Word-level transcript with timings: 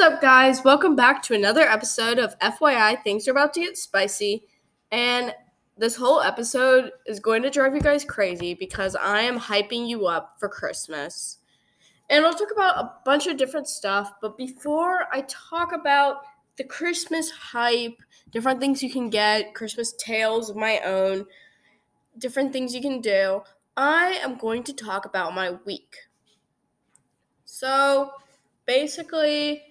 What's 0.00 0.14
up, 0.14 0.22
guys? 0.22 0.64
Welcome 0.64 0.96
back 0.96 1.20
to 1.24 1.34
another 1.34 1.60
episode 1.60 2.18
of 2.18 2.38
FYI 2.38 3.02
Things 3.02 3.28
Are 3.28 3.32
About 3.32 3.52
to 3.52 3.60
Get 3.60 3.76
Spicy. 3.76 4.44
And 4.90 5.34
this 5.76 5.94
whole 5.94 6.22
episode 6.22 6.92
is 7.06 7.20
going 7.20 7.42
to 7.42 7.50
drive 7.50 7.74
you 7.74 7.82
guys 7.82 8.02
crazy 8.02 8.54
because 8.54 8.96
I 8.96 9.20
am 9.20 9.38
hyping 9.38 9.86
you 9.86 10.06
up 10.06 10.36
for 10.40 10.48
Christmas. 10.48 11.36
And 12.08 12.24
I'll 12.24 12.32
talk 12.32 12.48
about 12.50 12.78
a 12.78 12.92
bunch 13.04 13.26
of 13.26 13.36
different 13.36 13.68
stuff. 13.68 14.10
But 14.22 14.38
before 14.38 15.00
I 15.12 15.26
talk 15.28 15.74
about 15.74 16.22
the 16.56 16.64
Christmas 16.64 17.28
hype, 17.28 17.98
different 18.30 18.58
things 18.58 18.82
you 18.82 18.90
can 18.90 19.10
get, 19.10 19.54
Christmas 19.54 19.92
tales 19.92 20.48
of 20.48 20.56
my 20.56 20.78
own, 20.78 21.26
different 22.16 22.54
things 22.54 22.74
you 22.74 22.80
can 22.80 23.02
do, 23.02 23.42
I 23.76 24.18
am 24.22 24.38
going 24.38 24.62
to 24.62 24.72
talk 24.72 25.04
about 25.04 25.34
my 25.34 25.58
week. 25.66 25.94
So, 27.44 28.12
basically, 28.64 29.64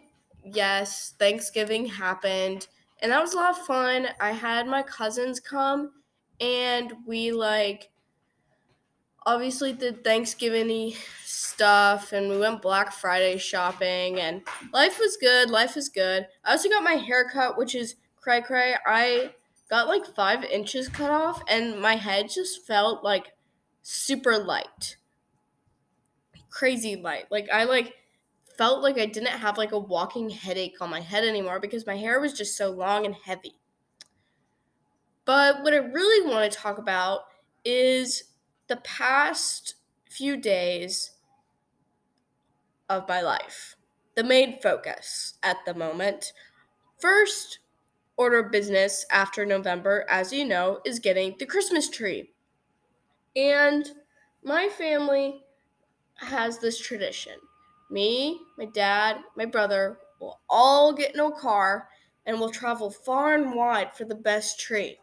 yes, 0.56 1.14
Thanksgiving 1.20 1.86
happened, 1.88 2.68
and 3.02 3.12
that 3.12 3.22
was 3.22 3.34
a 3.34 3.38
lot 3.38 3.52
of 3.58 3.66
fun. 3.66 4.08
I 4.20 4.32
had 4.32 4.68
my 4.68 4.84
cousins 4.84 5.40
come, 5.40 5.94
and 6.40 6.94
we 7.06 7.32
like 7.32 7.90
obviously 9.26 9.74
did 9.74 10.04
Thanksgiving 10.04 10.94
stuff, 11.24 12.12
and 12.14 12.30
we 12.30 12.38
went 12.38 12.62
Black 12.62 12.92
Friday 12.92 13.38
shopping, 13.38 14.20
and 14.20 14.42
life 14.74 15.00
was 15.00 15.18
good. 15.18 15.50
Life 15.50 15.78
is 15.78 15.90
good. 15.90 16.28
I 16.44 16.52
also 16.52 16.70
got 16.70 16.84
my 16.84 16.94
hair 16.94 17.30
cut, 17.30 17.58
which 17.58 17.76
is 17.76 17.96
cray 18.18 18.42
cray. 18.42 18.76
I 18.86 19.34
got 19.70 19.88
like 19.88 20.06
five 20.16 20.44
inches 20.44 20.88
cut 20.90 21.12
off, 21.12 21.44
and 21.48 21.80
my 21.82 21.96
head 21.96 22.30
just 22.30 22.66
felt 22.66 23.04
like 23.04 23.34
super 23.82 24.38
light 24.38 24.98
crazy 26.50 26.96
light. 26.96 27.26
Like 27.32 27.48
I 27.52 27.64
like 27.66 27.94
felt 28.60 28.84
like 28.84 29.00
I 29.00 29.06
didn't 29.06 29.30
have 29.30 29.58
like 29.58 29.72
a 29.72 29.80
walking 29.80 30.30
headache 30.30 30.82
on 30.82 30.90
my 30.90 31.00
head 31.00 31.24
anymore 31.24 31.62
because 31.62 31.88
my 31.88 31.96
hair 31.96 32.20
was 32.20 32.34
just 32.34 32.58
so 32.58 32.70
long 32.70 33.06
and 33.06 33.16
heavy. 33.16 33.56
But 35.24 35.64
what 35.64 35.74
I 35.74 35.78
really 35.78 36.30
want 36.30 36.52
to 36.52 36.58
talk 36.58 36.78
about 36.78 37.22
is 37.64 38.26
the 38.68 38.76
past 38.76 39.76
few 40.10 40.36
days 40.36 41.12
of 42.90 43.08
my 43.08 43.22
life. 43.22 43.78
The 44.16 44.26
main 44.26 44.60
focus 44.62 45.36
at 45.42 45.64
the 45.66 45.74
moment. 45.74 46.34
First 47.00 47.60
order 48.18 48.40
of 48.40 48.52
business 48.52 49.06
after 49.10 49.46
November, 49.46 50.06
as 50.10 50.34
you 50.34 50.44
know, 50.44 50.82
is 50.84 51.00
getting 51.00 51.34
the 51.40 51.46
Christmas 51.46 51.90
tree. 51.90 52.34
And 53.38 53.90
my 54.44 54.68
family 54.68 55.46
has 56.16 56.60
this 56.60 56.78
tradition. 56.78 57.36
Me, 57.90 58.42
my 58.58 58.66
dad, 58.66 59.18
my 59.36 59.46
brother 59.46 59.98
will 60.20 60.40
all 60.50 60.94
get 60.94 61.14
in 61.14 61.20
a 61.20 61.32
car 61.32 61.90
and 62.26 62.40
will 62.40 62.52
travel 62.52 62.92
far 62.92 63.34
and 63.34 63.54
wide 63.56 63.94
for 63.96 64.06
the 64.06 64.16
best 64.16 64.60
tree. 64.60 64.98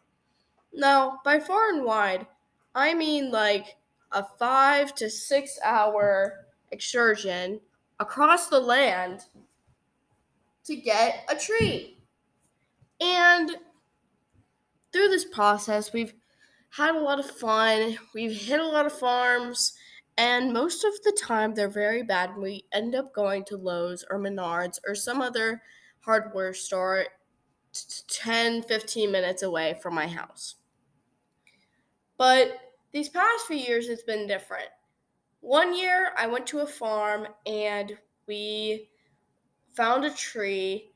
Now, 0.73 1.21
by 1.25 1.41
far 1.41 1.71
and 1.71 1.85
wide, 1.85 2.27
I 2.75 2.95
mean 2.95 3.31
like 3.31 3.77
a 4.13 4.25
five 4.39 4.95
to 4.97 5.11
six 5.11 5.59
hour 5.65 6.47
excursion 6.71 7.61
across 7.99 8.49
the 8.49 8.61
land 8.61 9.23
to 10.65 10.77
get 10.77 11.25
a 11.29 11.37
tree. 11.37 11.99
And 13.01 13.51
through 14.93 15.09
this 15.09 15.25
process, 15.25 15.93
we've 15.93 16.15
had 16.71 16.95
a 16.95 17.01
lot 17.01 17.19
of 17.19 17.27
fun. 17.27 17.99
We've 18.15 18.37
hit 18.37 18.61
a 18.61 18.67
lot 18.67 18.87
of 18.87 18.99
farms. 18.99 19.75
And 20.19 20.53
most 20.53 20.85
of 20.85 21.03
the 21.03 21.13
time, 21.13 21.55
they're 21.55 21.69
very 21.69 22.03
bad. 22.03 22.31
And 22.31 22.43
we 22.43 22.65
end 22.73 22.95
up 22.95 23.13
going 23.13 23.45
to 23.47 23.57
Lowe's 23.57 24.05
or 24.11 24.19
Menards 24.19 24.79
or 24.87 24.95
some 24.95 25.21
other 25.21 25.63
hardware 26.01 26.55
store 26.55 27.07
t- 27.73 28.03
10, 28.09 28.63
15 28.63 29.13
minutes 29.13 29.43
away 29.43 29.79
from 29.83 29.95
my 29.95 30.07
house. 30.07 30.57
But 32.17 32.59
these 32.93 33.09
past 33.11 33.47
few 33.47 33.57
years, 33.57 33.89
it's 33.89 34.03
been 34.03 34.27
different. 34.27 34.71
One 35.41 35.77
year, 35.77 36.13
I 36.17 36.27
went 36.27 36.47
to 36.49 36.61
a 36.61 36.67
farm 36.67 37.29
and 37.45 37.99
we 38.27 38.89
found 39.77 40.05
a 40.05 40.11
tree, 40.11 40.93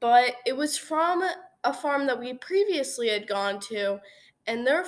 but 0.00 0.34
it 0.44 0.56
was 0.56 0.76
from 0.76 1.22
a 1.62 1.72
farm 1.72 2.06
that 2.06 2.18
we 2.18 2.34
previously 2.34 3.08
had 3.08 3.28
gone 3.28 3.60
to 3.60 4.00
and 4.46 4.66
their 4.66 4.84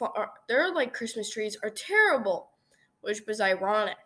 uh, 0.00 0.26
their 0.48 0.72
like 0.72 0.94
Christmas 0.94 1.30
trees 1.30 1.56
are 1.62 1.70
terrible, 1.70 2.50
which 3.00 3.22
was 3.26 3.40
ironic. 3.40 3.96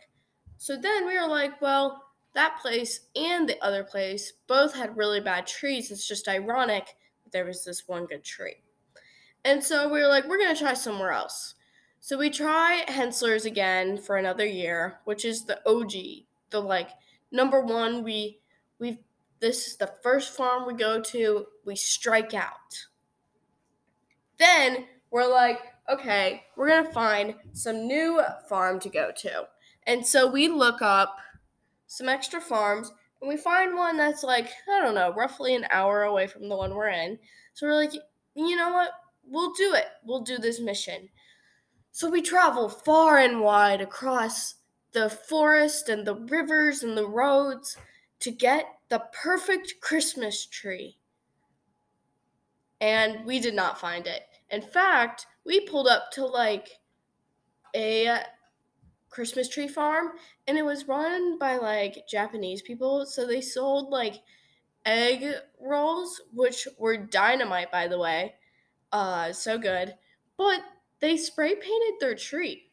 So 0.56 0.76
then 0.76 1.06
we 1.06 1.18
were 1.18 1.26
like, 1.26 1.60
well, 1.60 2.04
that 2.34 2.58
place 2.60 3.00
and 3.14 3.48
the 3.48 3.62
other 3.62 3.84
place 3.84 4.32
both 4.46 4.74
had 4.74 4.96
really 4.96 5.20
bad 5.20 5.46
trees. 5.46 5.90
It's 5.90 6.06
just 6.06 6.28
ironic 6.28 6.96
that 7.24 7.32
there 7.32 7.44
was 7.44 7.64
this 7.64 7.86
one 7.86 8.06
good 8.06 8.24
tree. 8.24 8.56
And 9.44 9.62
so 9.62 9.88
we 9.88 10.00
were 10.00 10.08
like, 10.08 10.26
we're 10.26 10.38
gonna 10.38 10.56
try 10.56 10.74
somewhere 10.74 11.12
else. 11.12 11.54
So 12.00 12.18
we 12.18 12.30
try 12.30 12.84
Hensler's 12.88 13.44
again 13.46 13.98
for 13.98 14.16
another 14.16 14.46
year, 14.46 15.00
which 15.04 15.24
is 15.24 15.44
the 15.44 15.60
OG, 15.68 15.92
the 16.50 16.60
like 16.60 16.90
number 17.30 17.60
one. 17.60 18.02
We 18.02 18.40
we 18.78 19.00
this 19.40 19.66
is 19.66 19.76
the 19.76 19.92
first 20.02 20.34
farm 20.34 20.66
we 20.66 20.74
go 20.74 21.00
to. 21.00 21.46
We 21.64 21.76
strike 21.76 22.34
out. 22.34 22.86
Then 24.38 24.86
we're 25.14 25.30
like, 25.30 25.60
okay, 25.88 26.42
we're 26.56 26.66
going 26.66 26.84
to 26.84 26.92
find 26.92 27.36
some 27.52 27.86
new 27.86 28.20
farm 28.48 28.80
to 28.80 28.88
go 28.88 29.12
to. 29.16 29.46
And 29.86 30.04
so 30.04 30.28
we 30.28 30.48
look 30.48 30.82
up 30.82 31.18
some 31.86 32.08
extra 32.08 32.40
farms 32.40 32.90
and 33.20 33.28
we 33.28 33.36
find 33.36 33.76
one 33.76 33.96
that's 33.96 34.24
like, 34.24 34.48
I 34.68 34.82
don't 34.82 34.96
know, 34.96 35.14
roughly 35.14 35.54
an 35.54 35.68
hour 35.70 36.02
away 36.02 36.26
from 36.26 36.48
the 36.48 36.56
one 36.56 36.74
we're 36.74 36.88
in. 36.88 37.20
So 37.52 37.64
we're 37.64 37.76
like, 37.76 37.92
you 38.34 38.56
know 38.56 38.72
what? 38.72 38.90
We'll 39.24 39.52
do 39.52 39.74
it. 39.74 39.86
We'll 40.04 40.22
do 40.22 40.36
this 40.36 40.58
mission. 40.58 41.08
So 41.92 42.10
we 42.10 42.20
travel 42.20 42.68
far 42.68 43.18
and 43.18 43.40
wide 43.40 43.80
across 43.80 44.56
the 44.94 45.08
forest 45.08 45.88
and 45.88 46.04
the 46.04 46.16
rivers 46.16 46.82
and 46.82 46.98
the 46.98 47.06
roads 47.06 47.76
to 48.18 48.32
get 48.32 48.66
the 48.88 49.04
perfect 49.12 49.74
Christmas 49.80 50.44
tree. 50.44 50.96
And 52.80 53.24
we 53.24 53.38
did 53.38 53.54
not 53.54 53.80
find 53.80 54.08
it. 54.08 54.24
In 54.50 54.62
fact, 54.62 55.26
we 55.44 55.60
pulled 55.60 55.88
up 55.88 56.10
to 56.12 56.24
like 56.24 56.68
a 57.74 58.20
Christmas 59.10 59.48
tree 59.48 59.68
farm 59.68 60.12
and 60.46 60.58
it 60.58 60.64
was 60.64 60.88
run 60.88 61.38
by 61.38 61.56
like 61.56 62.06
Japanese 62.08 62.62
people. 62.62 63.06
So 63.06 63.26
they 63.26 63.40
sold 63.40 63.90
like 63.90 64.22
egg 64.84 65.24
rolls, 65.60 66.20
which 66.32 66.68
were 66.78 66.96
dynamite, 66.96 67.70
by 67.70 67.88
the 67.88 67.98
way. 67.98 68.34
Uh, 68.92 69.32
so 69.32 69.58
good. 69.58 69.94
But 70.36 70.62
they 71.00 71.16
spray 71.16 71.54
painted 71.54 71.94
their 72.00 72.14
tree. 72.14 72.70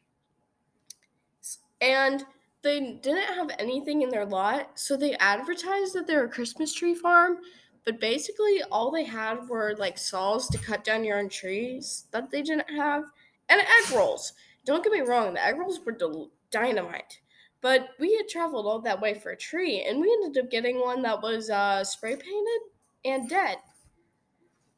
And 1.80 2.24
they 2.62 2.98
didn't 3.02 3.34
have 3.34 3.50
anything 3.58 4.02
in 4.02 4.10
their 4.10 4.24
lot, 4.24 4.78
so 4.78 4.96
they 4.96 5.14
advertised 5.14 5.94
that 5.94 6.06
they're 6.06 6.24
a 6.24 6.28
Christmas 6.28 6.72
tree 6.72 6.94
farm, 6.94 7.38
but 7.84 8.00
basically, 8.00 8.62
all 8.70 8.90
they 8.90 9.04
had 9.04 9.48
were 9.48 9.74
like 9.78 9.98
saws 9.98 10.48
to 10.48 10.58
cut 10.58 10.84
down 10.84 11.04
your 11.04 11.18
own 11.18 11.28
trees 11.28 12.06
that 12.12 12.30
they 12.30 12.42
didn't 12.42 12.70
have, 12.70 13.04
and 13.48 13.60
egg 13.60 13.90
rolls. 13.94 14.32
Don't 14.64 14.84
get 14.84 14.92
me 14.92 15.00
wrong, 15.00 15.34
the 15.34 15.44
egg 15.44 15.58
rolls 15.58 15.80
were 15.84 15.92
del- 15.92 16.30
dynamite. 16.50 17.20
But 17.60 17.90
we 17.98 18.16
had 18.16 18.28
traveled 18.28 18.66
all 18.66 18.80
that 18.80 19.00
way 19.00 19.14
for 19.14 19.30
a 19.30 19.36
tree, 19.36 19.82
and 19.82 20.00
we 20.00 20.12
ended 20.12 20.44
up 20.44 20.50
getting 20.50 20.80
one 20.80 21.02
that 21.02 21.22
was 21.22 21.50
uh, 21.50 21.84
spray 21.84 22.16
painted 22.16 22.60
and 23.04 23.28
dead. 23.28 23.58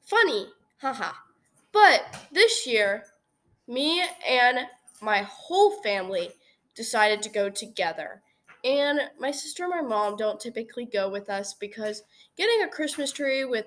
Funny, 0.02 0.48
haha. 0.80 1.12
But 1.72 2.02
this 2.30 2.66
year, 2.66 3.04
me 3.66 4.04
and 4.28 4.60
my 5.00 5.22
whole 5.22 5.82
family 5.82 6.30
decided 6.74 7.22
to 7.22 7.30
go 7.30 7.48
together. 7.48 8.22
And 8.64 8.98
my 9.20 9.30
sister 9.30 9.64
and 9.64 9.72
my 9.72 9.82
mom 9.82 10.16
don't 10.16 10.40
typically 10.40 10.86
go 10.86 11.10
with 11.10 11.28
us 11.28 11.52
because 11.52 12.02
getting 12.36 12.62
a 12.62 12.68
Christmas 12.68 13.12
tree 13.12 13.44
with 13.44 13.66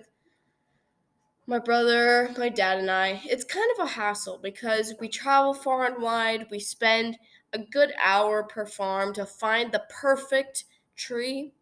my 1.46 1.60
brother, 1.60 2.34
my 2.38 2.50
dad, 2.50 2.80
and 2.80 2.90
I, 2.90 3.22
it's 3.24 3.44
kind 3.44 3.70
of 3.78 3.86
a 3.86 3.92
hassle 3.92 4.40
because 4.42 4.96
we 5.00 5.08
travel 5.08 5.54
far 5.54 5.86
and 5.86 6.02
wide. 6.02 6.48
We 6.50 6.60
spend 6.60 7.18
a 7.54 7.60
good 7.60 7.94
hour 8.04 8.44
per 8.44 8.66
farm 8.66 9.14
to 9.14 9.26
find 9.26 9.72
the 9.72 9.86
perfect 9.90 10.66
tree. 10.96 11.54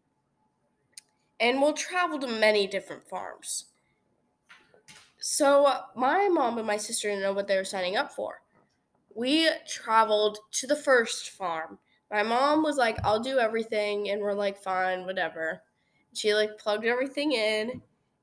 And 1.39 1.61
we'll 1.61 1.73
travel 1.73 2.17
to 2.19 2.27
many 2.27 2.65
different 2.65 3.07
farms. 3.07 3.65
So, 5.19 5.81
my 5.95 6.29
mom 6.29 6.57
and 6.57 6.67
my 6.67 6.77
sister 6.77 7.09
didn't 7.09 7.23
know 7.23 7.33
what 7.33 7.47
they 7.47 7.57
were 7.57 7.65
signing 7.65 7.97
up 7.97 8.13
for. 8.13 8.41
We 9.13 9.49
traveled 9.67 10.37
to 10.53 10.67
the 10.67 10.75
first 10.75 11.31
farm 11.31 11.79
my 12.15 12.23
mom 12.23 12.63
was 12.63 12.77
like, 12.77 12.97
I'll 13.03 13.19
do 13.19 13.39
everything. 13.39 14.09
And 14.09 14.21
we're 14.21 14.33
like, 14.33 14.57
fine, 14.57 15.05
whatever. 15.05 15.61
She 16.13 16.33
like 16.33 16.57
plugged 16.57 16.85
everything 16.85 17.33
in 17.33 17.81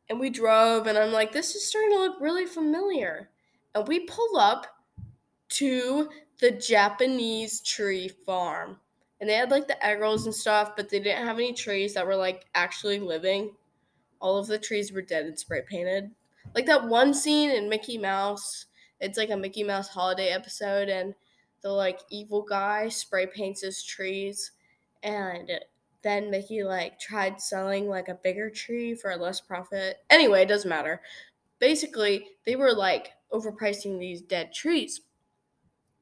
and 0.09 0.19
we 0.19 0.31
drove. 0.31 0.87
And 0.87 0.97
I'm 0.97 1.13
like, 1.13 1.33
this 1.33 1.55
is 1.55 1.69
starting 1.69 1.91
to 1.91 1.99
look 1.99 2.17
really 2.19 2.47
familiar. 2.47 3.29
And 3.75 3.87
we 3.87 4.07
pull 4.07 4.39
up 4.39 4.67
to 5.61 6.09
the 6.41 6.53
Japanese 6.53 7.61
tree 7.61 8.09
farm. 8.09 8.79
and 9.23 9.31
they 9.31 9.35
had 9.35 9.53
like 9.53 9.69
the 9.69 9.87
egg 9.87 10.01
rolls 10.01 10.27
and 10.27 10.35
stuff, 10.35 10.75
but 10.77 10.89
they 10.89 10.99
didn't 10.99 11.25
have 11.25 11.37
any 11.37 11.53
trees 11.53 11.95
that 11.95 12.05
were 12.05 12.17
like 12.17 12.45
actually 12.57 12.99
living. 12.99 13.53
All 14.21 14.37
of 14.37 14.49
the 14.49 14.59
trees 14.59 14.91
were 14.91 15.01
dead 15.01 15.27
and 15.27 15.39
spray 15.39 15.63
painted. 15.65 16.11
Like 16.57 16.67
that 16.67 16.89
one 16.89 17.15
scene 17.15 17.49
in 17.51 17.69
Mickey 17.69 17.99
Mouse, 17.99 18.67
it's 18.99 19.17
like 19.17 19.31
a 19.31 19.37
Mickey 19.37 19.63
Mouse 19.63 19.89
holiday 19.89 20.31
episode, 20.31 20.89
and 20.89 21.15
the 21.63 21.71
like 21.71 22.01
evil 22.11 22.43
guy 22.43 22.89
spray 22.89 23.27
paints 23.27 23.63
his 23.63 23.83
trees, 23.83 24.53
and 25.03 25.51
then 26.03 26.31
Mickey 26.31 26.65
like 26.65 26.99
tried 26.99 27.41
selling 27.41 27.89
like 27.89 28.09
a 28.09 28.19
bigger 28.23 28.51
tree 28.51 28.95
for 28.95 29.11
a 29.11 29.17
less 29.17 29.41
profit. 29.41 29.99
Anyway, 30.11 30.43
it 30.43 30.49
doesn't 30.49 30.69
matter. 30.69 31.01
Basically, 31.59 32.27
they 32.45 32.57
were 32.57 32.73
like 32.73 33.13
overpricing 33.33 33.99
these 33.99 34.21
dead 34.21 34.53
trees. 34.53 35.01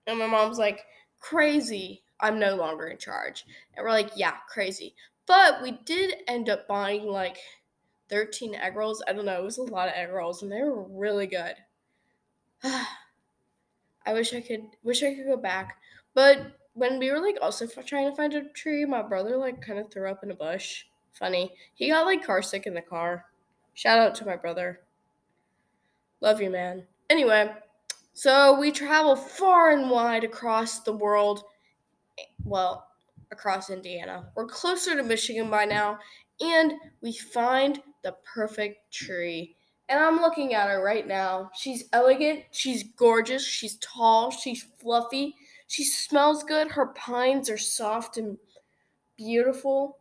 And 0.07 0.19
my 0.19 0.27
mom's 0.27 0.59
like, 0.59 0.85
crazy. 1.21 2.03
I'm 2.19 2.39
no 2.39 2.57
longer 2.57 2.87
in 2.89 2.99
charge. 2.99 3.45
And 3.75 3.85
we're 3.85 3.93
like, 3.93 4.11
yeah, 4.17 4.37
crazy. 4.49 4.95
But 5.27 5.62
we 5.62 5.73
did 5.85 6.15
end 6.27 6.49
up 6.49 6.67
buying 6.67 7.07
like 7.07 7.39
13 8.09 8.55
egg 8.55 8.77
rolls. 8.77 9.03
I 9.07 9.12
don't 9.12 9.25
know. 9.25 9.41
It 9.41 9.45
was 9.45 9.59
a 9.59 9.62
lot 9.62 9.89
of 9.89 9.95
egg 9.95 10.11
rolls 10.11 10.43
and 10.43 10.51
they 10.51 10.62
were 10.62 10.83
really 10.83 11.27
good. 11.27 11.55
I 14.06 14.12
wish 14.12 14.32
I 14.35 14.41
could 14.41 14.62
wish 14.82 15.02
I 15.02 15.14
could 15.14 15.26
go 15.26 15.37
back. 15.37 15.79
But 16.14 16.58
when 16.75 16.99
we 16.99 17.11
were 17.11 17.20
like 17.20 17.37
also 17.43 17.67
trying 17.67 18.11
to 18.11 18.17
find 18.17 18.35
a 18.35 18.49
tree, 18.50 18.85
my 18.85 19.02
brother 19.02 19.37
like 19.37 19.61
kind 19.61 19.79
of 19.79 19.91
threw 19.91 20.11
up 20.11 20.23
in 20.23 20.31
a 20.31 20.35
bush. 20.35 20.85
Funny. 21.12 21.52
He 21.75 21.88
got 21.88 22.06
like 22.06 22.25
car 22.25 22.43
sick 22.43 22.67
in 22.67 22.75
the 22.75 22.81
car. 22.81 23.26
Shout 23.75 23.99
out 23.99 24.14
to 24.17 24.26
my 24.26 24.37
brother. 24.37 24.81
Love 26.20 26.41
you, 26.41 26.50
man. 26.50 26.85
Anyway, 27.08 27.50
so 28.12 28.58
we 28.58 28.70
travel 28.70 29.17
far 29.17 29.70
and 29.70 29.91
wide 29.91 30.25
across 30.25 30.81
the 30.81 30.93
world. 30.93 31.43
Eh, 32.19 32.25
well, 32.44 32.87
across 33.31 33.70
Indiana. 33.70 34.31
We're 34.35 34.47
closer 34.47 34.97
to 34.97 35.02
Michigan 35.02 35.50
by 35.50 35.64
now, 35.64 35.99
and 36.41 36.73
we 37.00 37.12
find 37.12 37.82
the 38.02 38.17
perfect 38.35 38.93
tree. 38.93 39.56
And 39.90 39.98
I'm 39.98 40.20
looking 40.20 40.54
at 40.54 40.69
her 40.69 40.82
right 40.82 41.06
now. 41.06 41.50
She's 41.52 41.84
elegant, 41.92 42.44
she's 42.52 42.84
gorgeous, 42.84 43.44
she's 43.44 43.76
tall, 43.78 44.31
she's 44.31 44.64
fluffy, 44.78 45.34
she 45.66 45.82
smells 45.82 46.44
good. 46.44 46.70
Her 46.70 46.87
pines 46.94 47.50
are 47.50 47.58
soft 47.58 48.16
and 48.16 48.38
beautiful. 49.16 49.98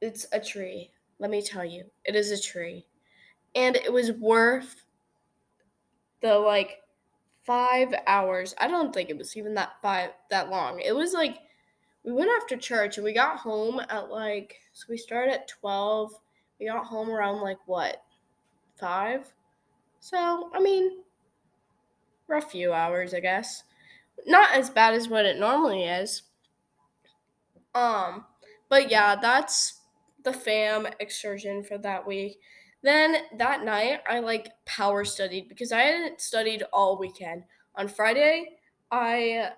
It's 0.00 0.26
a 0.32 0.40
tree. 0.40 0.90
Let 1.18 1.30
me 1.30 1.42
tell 1.42 1.66
you, 1.66 1.84
it 2.06 2.16
is 2.16 2.30
a 2.30 2.40
tree. 2.40 2.86
And 3.54 3.76
it 3.76 3.92
was 3.92 4.12
worth 4.12 4.86
the 6.22 6.38
like 6.38 6.78
five 7.44 7.92
hours. 8.06 8.54
I 8.58 8.68
don't 8.68 8.92
think 8.92 9.10
it 9.10 9.18
was 9.18 9.36
even 9.36 9.52
that 9.54 9.72
five 9.82 10.10
that 10.30 10.48
long. 10.48 10.80
It 10.80 10.96
was 10.96 11.12
like 11.12 11.38
we 12.04 12.12
went 12.12 12.30
after 12.40 12.56
church 12.56 12.96
and 12.96 13.04
we 13.04 13.12
got 13.12 13.36
home 13.36 13.80
at 13.90 14.10
like 14.10 14.56
so 14.72 14.86
we 14.88 14.96
started 14.96 15.34
at 15.34 15.48
twelve. 15.48 16.12
We 16.58 16.66
got 16.68 16.86
home 16.86 17.10
around 17.10 17.42
like 17.42 17.58
what 17.66 18.02
five. 18.80 19.32
So 20.00 20.50
I 20.54 20.60
mean, 20.60 21.02
rough 22.26 22.50
few 22.50 22.72
hours, 22.72 23.12
I 23.14 23.20
guess. 23.20 23.64
Not 24.26 24.54
as 24.54 24.70
bad 24.70 24.94
as 24.94 25.08
what 25.08 25.26
it 25.26 25.38
normally 25.38 25.84
is. 25.84 26.22
Um, 27.74 28.24
but 28.68 28.90
yeah, 28.90 29.16
that's 29.16 29.80
the 30.24 30.32
fam 30.32 30.86
excursion 30.98 31.62
for 31.62 31.78
that 31.78 32.06
week. 32.06 32.38
Then 32.82 33.16
that 33.36 33.64
night, 33.64 34.00
I 34.08 34.20
like 34.20 34.48
power 34.64 35.04
studied 35.04 35.48
because 35.48 35.70
I 35.70 35.80
hadn't 35.80 36.20
studied 36.20 36.62
all 36.72 36.98
weekend. 36.98 37.44
On 37.76 37.88
Friday, 37.88 38.56
I. 38.90 39.50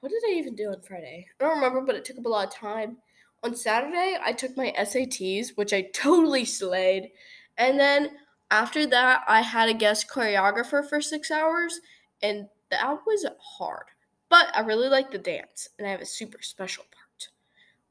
What 0.00 0.10
did 0.10 0.22
I 0.26 0.38
even 0.38 0.54
do 0.54 0.68
on 0.68 0.80
Friday? 0.80 1.26
I 1.38 1.44
don't 1.44 1.56
remember, 1.56 1.82
but 1.82 1.94
it 1.94 2.06
took 2.06 2.18
up 2.18 2.24
a 2.24 2.28
lot 2.28 2.48
of 2.48 2.54
time. 2.54 2.98
On 3.42 3.54
Saturday, 3.54 4.16
I 4.22 4.32
took 4.32 4.56
my 4.56 4.72
SATs, 4.78 5.56
which 5.56 5.72
I 5.72 5.82
totally 5.94 6.44
slayed. 6.44 7.10
And 7.58 7.78
then 7.78 8.10
after 8.50 8.86
that, 8.86 9.24
I 9.28 9.42
had 9.42 9.68
a 9.68 9.74
guest 9.74 10.08
choreographer 10.08 10.86
for 10.88 11.00
six 11.00 11.30
hours, 11.30 11.80
and 12.22 12.48
that 12.70 12.98
was 13.06 13.26
hard. 13.58 13.86
But 14.28 14.48
I 14.54 14.60
really 14.60 14.88
like 14.88 15.10
the 15.10 15.18
dance, 15.18 15.68
and 15.78 15.86
I 15.86 15.90
have 15.90 16.00
a 16.00 16.06
super 16.06 16.42
special 16.42 16.84
part. 16.84 17.28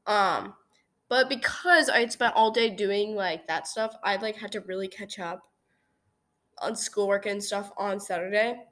Um, 0.06 0.54
but 1.08 1.28
because 1.28 1.88
I 1.88 2.00
had 2.00 2.12
spent 2.12 2.34
all 2.36 2.50
day 2.50 2.70
doing 2.70 3.14
like 3.14 3.46
that 3.48 3.66
stuff, 3.66 3.94
I 4.04 4.16
like 4.16 4.36
had 4.36 4.52
to 4.52 4.60
really 4.60 4.88
catch 4.88 5.18
up 5.18 5.42
on 6.58 6.76
schoolwork 6.76 7.26
and 7.26 7.42
stuff 7.42 7.72
on 7.76 7.98
Saturday. 8.00 8.62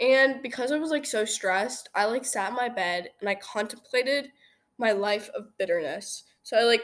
And 0.00 0.40
because 0.42 0.70
I 0.70 0.78
was 0.78 0.90
like 0.90 1.04
so 1.04 1.24
stressed, 1.24 1.88
I 1.94 2.04
like 2.04 2.24
sat 2.24 2.50
in 2.50 2.54
my 2.54 2.68
bed 2.68 3.10
and 3.20 3.28
I 3.28 3.34
contemplated 3.34 4.30
my 4.78 4.92
life 4.92 5.28
of 5.34 5.56
bitterness. 5.58 6.24
So 6.44 6.56
I 6.56 6.62
like 6.62 6.82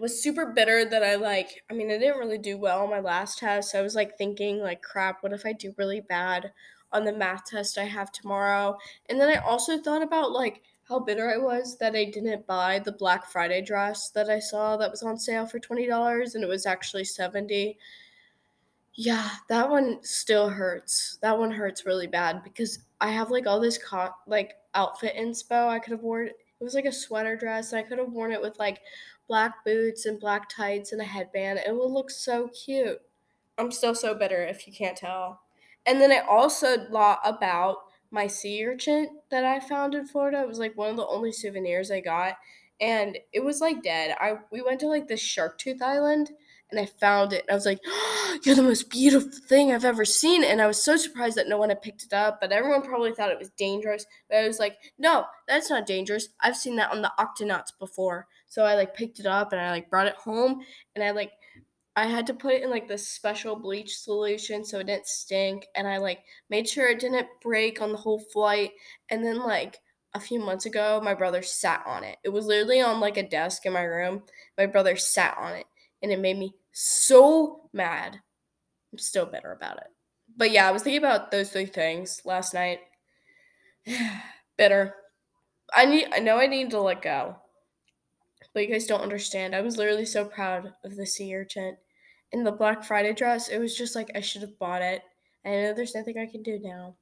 was 0.00 0.22
super 0.22 0.46
bitter 0.46 0.84
that 0.84 1.02
I 1.02 1.14
like 1.16 1.64
I 1.70 1.74
mean 1.74 1.90
I 1.90 1.98
didn't 1.98 2.18
really 2.18 2.38
do 2.38 2.56
well 2.58 2.82
on 2.82 2.90
my 2.90 3.00
last 3.00 3.38
test. 3.38 3.74
I 3.74 3.82
was 3.82 3.94
like 3.94 4.16
thinking 4.18 4.58
like 4.60 4.82
crap, 4.82 5.22
what 5.22 5.32
if 5.32 5.46
I 5.46 5.52
do 5.52 5.74
really 5.78 6.00
bad 6.00 6.52
on 6.92 7.04
the 7.04 7.12
math 7.12 7.44
test 7.46 7.78
I 7.78 7.84
have 7.84 8.12
tomorrow? 8.12 8.78
And 9.08 9.20
then 9.20 9.28
I 9.28 9.40
also 9.40 9.78
thought 9.78 10.02
about 10.02 10.32
like 10.32 10.62
how 10.88 10.98
bitter 11.00 11.30
I 11.30 11.38
was 11.38 11.78
that 11.78 11.94
I 11.96 12.04
didn't 12.04 12.46
buy 12.46 12.78
the 12.78 12.92
Black 12.92 13.26
Friday 13.26 13.62
dress 13.62 14.10
that 14.10 14.28
I 14.28 14.38
saw 14.40 14.76
that 14.76 14.90
was 14.90 15.02
on 15.02 15.18
sale 15.18 15.46
for 15.46 15.58
$20 15.58 16.34
and 16.34 16.44
it 16.44 16.48
was 16.48 16.66
actually 16.66 17.04
70. 17.04 17.78
Yeah, 18.94 19.28
that 19.48 19.70
one 19.70 20.02
still 20.04 20.48
hurts. 20.50 21.18
That 21.20 21.38
one 21.38 21.50
hurts 21.50 21.84
really 21.84 22.06
bad 22.06 22.42
because 22.44 22.78
I 23.00 23.10
have 23.10 23.30
like 23.30 23.46
all 23.46 23.58
this 23.60 23.78
co- 23.78 24.14
like 24.26 24.54
outfit 24.74 25.16
inspo 25.16 25.68
I 25.68 25.78
could 25.80 25.90
have 25.92 26.02
worn. 26.02 26.28
It 26.28 26.62
was 26.64 26.74
like 26.74 26.84
a 26.84 26.92
sweater 26.92 27.36
dress 27.36 27.72
and 27.72 27.84
I 27.84 27.88
could 27.88 27.98
have 27.98 28.12
worn 28.12 28.32
it 28.32 28.40
with 28.40 28.58
like 28.58 28.80
black 29.28 29.64
boots 29.64 30.06
and 30.06 30.20
black 30.20 30.48
tights 30.48 30.92
and 30.92 31.00
a 31.00 31.04
headband. 31.04 31.60
It 31.66 31.74
will 31.74 31.92
look 31.92 32.10
so 32.10 32.48
cute. 32.48 33.00
I'm 33.58 33.70
still 33.70 33.94
so 33.94 34.14
bitter 34.14 34.42
if 34.42 34.66
you 34.66 34.72
can't 34.72 34.96
tell. 34.96 35.40
And 35.86 36.00
then 36.00 36.10
I 36.10 36.20
also 36.20 36.76
thought 36.90 37.20
about 37.24 37.78
my 38.10 38.26
sea 38.26 38.64
urchin 38.64 39.08
that 39.30 39.44
I 39.44 39.60
found 39.60 39.94
in 39.94 40.06
Florida. 40.06 40.40
It 40.40 40.48
was 40.48 40.58
like 40.58 40.76
one 40.76 40.90
of 40.90 40.96
the 40.96 41.06
only 41.06 41.32
souvenirs 41.32 41.90
I 41.90 42.00
got, 42.00 42.36
and 42.80 43.18
it 43.32 43.44
was 43.44 43.60
like 43.60 43.82
dead. 43.82 44.16
I 44.20 44.36
we 44.50 44.62
went 44.62 44.80
to 44.80 44.88
like 44.88 45.08
the 45.08 45.16
Shark 45.16 45.58
Tooth 45.58 45.82
Island, 45.82 46.30
and 46.70 46.80
I 46.80 46.86
found 46.86 47.32
it. 47.32 47.42
And 47.42 47.50
I 47.50 47.54
was 47.54 47.66
like, 47.66 47.80
oh, 47.86 48.38
"You're 48.44 48.54
the 48.54 48.62
most 48.62 48.88
beautiful 48.88 49.30
thing 49.48 49.72
I've 49.72 49.84
ever 49.84 50.04
seen!" 50.04 50.44
And 50.44 50.62
I 50.62 50.66
was 50.66 50.82
so 50.82 50.96
surprised 50.96 51.36
that 51.36 51.48
no 51.48 51.58
one 51.58 51.68
had 51.68 51.82
picked 51.82 52.04
it 52.04 52.12
up. 52.12 52.40
But 52.40 52.52
everyone 52.52 52.82
probably 52.82 53.12
thought 53.12 53.30
it 53.30 53.38
was 53.38 53.50
dangerous. 53.50 54.06
But 54.30 54.38
I 54.38 54.46
was 54.46 54.58
like, 54.58 54.76
"No, 54.96 55.26
that's 55.46 55.68
not 55.68 55.86
dangerous. 55.86 56.28
I've 56.40 56.56
seen 56.56 56.76
that 56.76 56.92
on 56.92 57.02
the 57.02 57.12
Octonauts 57.18 57.72
before." 57.78 58.28
So 58.54 58.62
I 58.62 58.76
like 58.76 58.94
picked 58.94 59.18
it 59.18 59.26
up 59.26 59.50
and 59.50 59.60
I 59.60 59.72
like 59.72 59.90
brought 59.90 60.06
it 60.06 60.14
home, 60.14 60.60
and 60.94 61.02
I 61.02 61.10
like 61.10 61.32
I 61.96 62.06
had 62.06 62.24
to 62.28 62.34
put 62.34 62.54
it 62.54 62.62
in 62.62 62.70
like 62.70 62.86
this 62.86 63.08
special 63.08 63.56
bleach 63.56 63.98
solution 63.98 64.64
so 64.64 64.78
it 64.78 64.86
didn't 64.86 65.08
stink 65.08 65.66
and 65.74 65.88
I 65.88 65.96
like 65.98 66.20
made 66.50 66.68
sure 66.68 66.88
it 66.88 67.00
didn't 67.00 67.26
break 67.42 67.82
on 67.82 67.90
the 67.90 67.98
whole 67.98 68.20
flight 68.20 68.70
and 69.10 69.24
then 69.24 69.38
like 69.40 69.78
a 70.14 70.20
few 70.20 70.38
months 70.38 70.66
ago 70.66 71.00
my 71.02 71.14
brother 71.14 71.42
sat 71.42 71.82
on 71.84 72.04
it. 72.04 72.18
It 72.24 72.28
was 72.28 72.46
literally 72.46 72.80
on 72.80 73.00
like 73.00 73.16
a 73.16 73.28
desk 73.28 73.66
in 73.66 73.72
my 73.72 73.82
room. 73.82 74.22
My 74.56 74.66
brother 74.66 74.94
sat 74.96 75.36
on 75.36 75.52
it 75.54 75.66
and 76.00 76.12
it 76.12 76.20
made 76.20 76.38
me 76.38 76.54
so 76.72 77.68
mad. 77.72 78.20
I'm 78.92 78.98
still 78.98 79.26
bitter 79.26 79.50
about 79.50 79.78
it. 79.78 79.88
But 80.36 80.52
yeah, 80.52 80.68
I 80.68 80.72
was 80.72 80.82
thinking 80.84 80.98
about 80.98 81.32
those 81.32 81.50
three 81.50 81.66
things 81.66 82.22
last 82.24 82.54
night. 82.54 82.78
bitter. 84.56 84.94
I 85.74 85.86
need 85.86 86.06
I 86.12 86.20
know 86.20 86.38
I 86.38 86.46
need 86.46 86.70
to 86.70 86.80
let 86.80 87.02
go. 87.02 87.36
But 88.54 88.62
you 88.62 88.72
guys 88.72 88.86
don't 88.86 89.02
understand. 89.02 89.54
I 89.54 89.60
was 89.60 89.76
literally 89.76 90.06
so 90.06 90.24
proud 90.24 90.72
of 90.84 90.96
the 90.96 91.04
sea 91.04 91.36
urchin 91.36 91.76
in 92.34 92.42
the 92.42 92.52
Black 92.52 92.82
Friday 92.84 93.12
dress, 93.12 93.48
it 93.48 93.58
was 93.58 93.76
just 93.76 93.94
like 93.94 94.10
I 94.14 94.20
should 94.20 94.42
have 94.42 94.58
bought 94.58 94.82
it. 94.82 95.02
I 95.46 95.50
know 95.50 95.72
there's 95.72 95.94
nothing 95.94 96.18
I 96.18 96.26
can 96.26 96.42
do 96.42 96.58
now. 96.58 96.96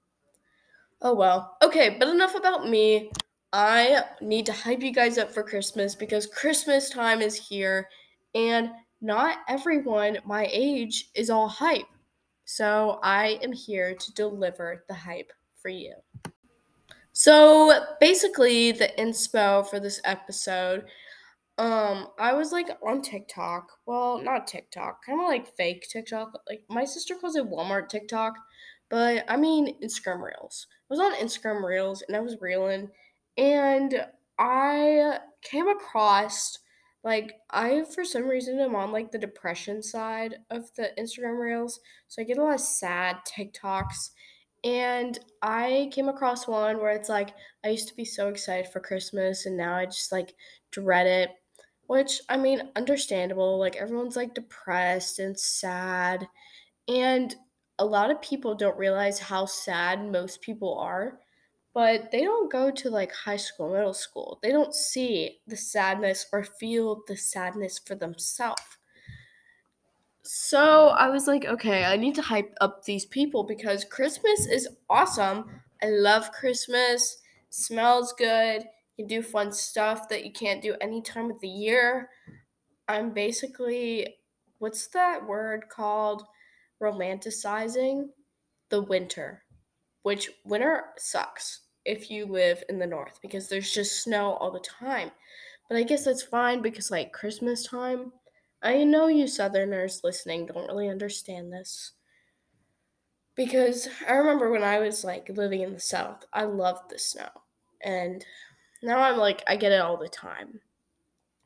Oh 1.00 1.14
well. 1.14 1.56
Okay, 1.62 1.96
but 1.98 2.08
enough 2.08 2.34
about 2.34 2.68
me. 2.68 3.10
I 3.54 4.02
need 4.20 4.44
to 4.46 4.52
hype 4.52 4.82
you 4.82 4.92
guys 4.92 5.16
up 5.16 5.32
for 5.32 5.42
Christmas 5.42 5.94
because 5.94 6.26
Christmas 6.26 6.90
time 6.90 7.22
is 7.22 7.34
here 7.34 7.88
and 8.34 8.70
not 9.00 9.38
everyone 9.48 10.18
my 10.24 10.48
age 10.50 11.10
is 11.14 11.30
all 11.30 11.48
hype. 11.48 11.86
So 12.44 13.00
I 13.02 13.38
am 13.42 13.52
here 13.52 13.94
to 13.94 14.14
deliver 14.14 14.84
the 14.86 14.94
hype 14.94 15.32
for 15.60 15.70
you. 15.70 15.94
So 17.14 17.84
basically, 18.00 18.72
the 18.72 18.90
inspo 18.98 19.66
for 19.68 19.80
this 19.80 20.00
episode 20.04 20.84
um, 21.58 22.08
I 22.18 22.32
was 22.34 22.52
like 22.52 22.68
on 22.86 23.02
TikTok. 23.02 23.70
Well, 23.86 24.18
not 24.22 24.46
TikTok, 24.46 25.04
kind 25.04 25.20
of 25.20 25.26
like 25.28 25.54
fake 25.56 25.86
TikTok. 25.90 26.32
Like 26.48 26.64
my 26.68 26.84
sister 26.84 27.14
calls 27.16 27.36
it 27.36 27.50
Walmart 27.50 27.88
TikTok, 27.88 28.34
but 28.90 29.24
I 29.28 29.36
mean 29.36 29.80
Instagram 29.82 30.22
Reels. 30.22 30.66
I 30.90 30.94
was 30.94 31.00
on 31.00 31.14
Instagram 31.16 31.62
Reels 31.64 32.02
and 32.06 32.16
I 32.16 32.20
was 32.20 32.36
reeling, 32.40 32.90
and 33.36 34.06
I 34.38 35.18
came 35.42 35.68
across 35.68 36.58
like 37.04 37.34
I 37.50 37.84
for 37.94 38.04
some 38.04 38.24
reason 38.28 38.58
am 38.60 38.74
on 38.76 38.92
like 38.92 39.10
the 39.12 39.18
depression 39.18 39.82
side 39.82 40.36
of 40.50 40.72
the 40.76 40.90
Instagram 40.98 41.38
Reels, 41.38 41.80
so 42.08 42.22
I 42.22 42.24
get 42.24 42.38
a 42.38 42.42
lot 42.42 42.54
of 42.54 42.60
sad 42.60 43.16
TikToks, 43.26 44.10
And 44.64 45.18
I 45.42 45.90
came 45.92 46.08
across 46.08 46.46
one 46.46 46.78
where 46.78 46.92
it's 46.92 47.08
like, 47.08 47.34
I 47.64 47.68
used 47.70 47.88
to 47.88 47.96
be 47.96 48.04
so 48.04 48.28
excited 48.28 48.70
for 48.72 48.80
Christmas 48.80 49.46
and 49.46 49.56
now 49.56 49.74
I 49.76 49.86
just 49.86 50.12
like 50.12 50.34
dread 50.70 51.06
it. 51.06 51.30
Which, 51.86 52.22
I 52.28 52.36
mean, 52.36 52.70
understandable. 52.76 53.58
Like, 53.58 53.76
everyone's 53.76 54.16
like 54.16 54.34
depressed 54.34 55.18
and 55.18 55.38
sad. 55.38 56.28
And 56.88 57.34
a 57.78 57.84
lot 57.86 58.10
of 58.10 58.22
people 58.22 58.54
don't 58.54 58.78
realize 58.78 59.18
how 59.20 59.46
sad 59.46 60.10
most 60.10 60.42
people 60.42 60.78
are, 60.78 61.20
but 61.74 62.10
they 62.12 62.22
don't 62.24 62.52
go 62.52 62.70
to 62.70 62.90
like 62.90 63.12
high 63.12 63.36
school, 63.36 63.72
middle 63.72 63.94
school. 63.94 64.38
They 64.42 64.52
don't 64.52 64.74
see 64.74 65.40
the 65.46 65.56
sadness 65.56 66.26
or 66.32 66.44
feel 66.44 67.02
the 67.08 67.16
sadness 67.16 67.78
for 67.78 67.94
themselves. 67.96 68.62
So 70.24 70.88
I 70.88 71.08
was 71.08 71.26
like, 71.26 71.44
okay, 71.44 71.84
I 71.84 71.96
need 71.96 72.14
to 72.16 72.22
hype 72.22 72.54
up 72.60 72.84
these 72.84 73.04
people 73.04 73.44
because 73.44 73.84
Christmas 73.84 74.46
is 74.46 74.68
awesome. 74.88 75.62
I 75.82 75.86
love 75.90 76.30
Christmas. 76.32 77.18
Smells 77.50 78.12
good. 78.12 78.64
You 78.96 79.06
do 79.06 79.22
fun 79.22 79.52
stuff 79.52 80.08
that 80.08 80.24
you 80.24 80.32
can't 80.32 80.62
do 80.62 80.76
any 80.80 81.02
time 81.02 81.30
of 81.30 81.40
the 81.40 81.48
year. 81.48 82.10
I'm 82.88 83.12
basically 83.12 84.16
what's 84.58 84.86
that 84.88 85.26
word 85.26 85.68
called? 85.68 86.22
Romanticizing 86.80 88.06
the 88.70 88.82
winter, 88.82 89.42
which 90.02 90.30
winter 90.44 90.84
sucks 90.98 91.62
if 91.84 92.10
you 92.10 92.26
live 92.26 92.62
in 92.68 92.78
the 92.78 92.86
north 92.86 93.18
because 93.22 93.48
there's 93.48 93.72
just 93.72 94.02
snow 94.02 94.34
all 94.34 94.50
the 94.50 94.60
time. 94.60 95.10
But 95.68 95.78
I 95.78 95.82
guess 95.82 96.04
that's 96.04 96.22
fine 96.22 96.62
because 96.62 96.90
like 96.90 97.12
Christmas 97.12 97.66
time, 97.66 98.12
I 98.62 98.84
know 98.84 99.08
you 99.08 99.26
southerners 99.26 100.00
listening 100.04 100.46
don't 100.46 100.68
really 100.68 100.88
understand 100.88 101.52
this. 101.52 101.92
Because 103.34 103.88
I 104.08 104.12
remember 104.12 104.50
when 104.50 104.62
I 104.62 104.78
was 104.78 105.04
like 105.04 105.28
living 105.30 105.62
in 105.62 105.72
the 105.72 105.80
south, 105.80 106.24
I 106.32 106.44
loved 106.44 106.90
the 106.90 106.98
snow. 106.98 107.30
And 107.82 108.24
now 108.82 109.00
I'm 109.00 109.16
like 109.16 109.42
I 109.46 109.56
get 109.56 109.72
it 109.72 109.80
all 109.80 109.96
the 109.96 110.08
time. 110.08 110.60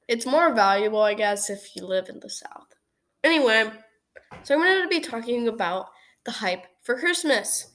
It's 0.09 0.27
more 0.27 0.55
valuable, 0.55 1.03
I 1.03 1.15
guess, 1.15 1.51
if 1.51 1.75
you 1.75 1.85
live 1.85 2.09
in 2.09 2.21
the 2.21 2.31
south. 2.31 2.75
Anyway, 3.25 3.71
so 4.45 4.55
I'm 4.55 4.61
going 4.61 4.83
to 4.83 4.89
be 4.89 5.01
talking 5.01 5.49
about 5.49 5.89
the 6.25 6.31
hype 6.31 6.65
for 6.83 6.99
Christmas. 6.99 7.73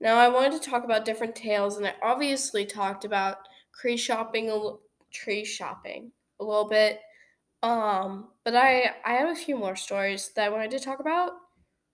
Now, 0.00 0.16
I 0.16 0.28
wanted 0.28 0.52
to 0.52 0.70
talk 0.70 0.84
about 0.84 1.04
different 1.04 1.34
tales, 1.34 1.76
and 1.76 1.86
I 1.86 1.94
obviously 2.02 2.64
talked 2.64 3.04
about 3.04 3.38
tree 3.78 3.96
shopping, 3.96 4.50
a 4.50 4.72
tree 5.12 5.44
shopping 5.44 6.12
a 6.40 6.44
little 6.44 6.68
bit. 6.68 7.00
Um, 7.62 8.28
but 8.44 8.54
I 8.54 8.94
I 9.04 9.14
have 9.14 9.30
a 9.30 9.34
few 9.34 9.56
more 9.56 9.76
stories 9.76 10.30
that 10.36 10.46
I 10.46 10.50
wanted 10.50 10.70
to 10.72 10.78
talk 10.78 11.00
about. 11.00 11.32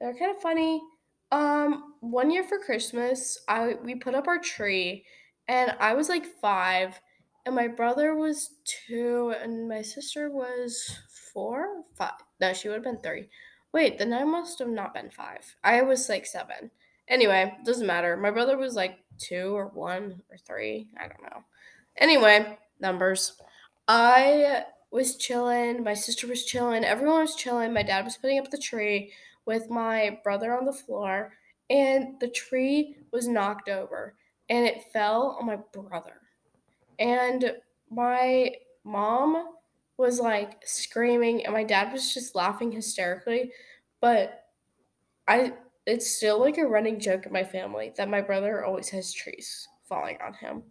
They're 0.01 0.15
kind 0.15 0.35
of 0.35 0.43
funny. 0.43 0.83
Um, 1.31 1.95
one 2.01 2.31
year 2.31 2.45
for 2.45 2.59
Christmas, 2.59 3.39
I 3.49 3.75
we 3.83 3.95
put 3.95 4.15
up 4.15 4.27
our 4.27 4.39
tree, 4.39 5.05
and 5.53 5.77
I 5.81 5.93
was 5.93 6.09
like 6.09 6.25
five, 6.25 6.99
and 7.45 7.55
my 7.55 7.69
brother 7.69 8.15
was 8.15 8.53
two, 8.65 9.35
and 9.39 9.69
my 9.69 9.83
sister 9.83 10.31
was 10.31 10.99
four, 11.35 11.83
five. 11.95 12.15
No, 12.41 12.55
she 12.55 12.69
would 12.69 12.77
have 12.77 12.85
been 12.85 13.03
three. 13.03 13.29
Wait, 13.75 13.99
then 13.99 14.15
I 14.15 14.25
must 14.25 14.59
have 14.61 14.71
not 14.71 14.95
been 14.95 15.11
five. 15.11 15.55
I 15.63 15.83
was 15.83 16.09
like 16.09 16.25
seven. 16.25 16.71
Anyway, 17.07 17.55
doesn't 17.67 17.87
matter. 17.87 18.17
My 18.17 18.31
brother 18.31 18.57
was 18.57 18.77
like 18.77 19.01
two 19.19 19.55
or 19.55 19.67
one 19.67 20.23
or 20.31 20.39
three. 20.39 20.89
I 20.99 21.07
don't 21.07 21.23
know. 21.23 21.45
Anyway, 21.99 22.59
numbers. 22.81 23.35
I 23.87 24.65
was 24.91 25.19
chilling. 25.19 25.85
My 25.85 25.93
sister 25.93 26.27
was 26.27 26.47
chilling. 26.47 26.83
Everyone 26.83 27.21
was 27.21 27.37
chilling. 27.37 27.75
My 27.75 27.83
dad 27.83 28.07
was 28.07 28.17
putting 28.17 28.39
up 28.39 28.51
the 28.51 28.57
tree 28.57 29.13
with 29.45 29.69
my 29.69 30.19
brother 30.25 30.57
on 30.57 30.65
the 30.65 30.73
floor, 30.73 31.35
and 31.69 32.19
the 32.21 32.29
tree 32.29 32.97
was 33.13 33.29
knocked 33.29 33.69
over 33.69 34.15
and 34.49 34.67
it 34.67 34.85
fell 34.93 35.37
on 35.41 35.47
my 35.47 35.57
brother. 35.73 36.21
And 36.99 37.57
my 37.91 38.53
mom 38.85 39.55
was 39.97 40.21
like 40.21 40.63
screaming, 40.65 41.45
and 41.45 41.55
my 41.55 41.65
dad 41.65 41.93
was 41.93 42.13
just 42.13 42.35
laughing 42.35 42.73
hysterically. 42.73 43.53
But 44.01 44.47
I, 45.29 45.53
it's 45.87 46.11
still 46.11 46.41
like 46.41 46.59
a 46.59 46.67
running 46.67 46.99
joke 46.99 47.27
in 47.27 47.33
my 47.33 47.45
family 47.45 47.93
that 47.97 48.09
my 48.09 48.21
brother 48.21 48.65
always 48.65 48.89
has 48.91 49.13
trees 49.13 49.69
falling 49.85 50.19
on 50.25 50.35
him, 50.35 50.63